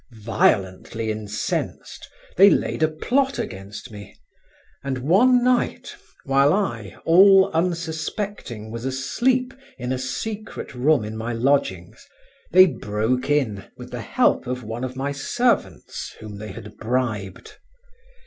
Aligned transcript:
Violently 0.23 1.11
incensed, 1.11 2.09
they 2.35 2.49
laid 2.49 2.81
a 2.81 2.87
plot 2.87 3.37
against 3.37 3.91
me, 3.91 4.15
and 4.83 4.97
one 4.97 5.43
night, 5.43 5.95
while 6.25 6.53
I, 6.53 6.97
all 7.05 7.51
unsuspecting, 7.53 8.71
was 8.71 8.83
asleep 8.83 9.53
in 9.77 9.91
a 9.93 9.99
secret 9.99 10.73
room 10.73 11.03
in 11.05 11.15
my 11.15 11.33
lodgings, 11.33 12.03
they 12.51 12.65
broke 12.65 13.29
in 13.29 13.65
with 13.77 13.91
the 13.91 14.01
help 14.01 14.47
of 14.47 14.63
one 14.63 14.83
of 14.83 14.95
my 14.95 15.11
servants, 15.11 16.15
whom 16.19 16.39
they 16.39 16.51
had 16.51 16.77
bribed. 16.77 17.59